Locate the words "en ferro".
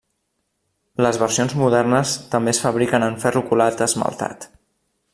3.11-3.47